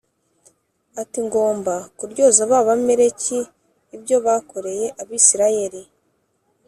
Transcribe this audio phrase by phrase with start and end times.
[1.01, 3.39] ati ngomba kuryoza b Abamaleki
[3.95, 5.81] ibyo bakoreye Abisirayeli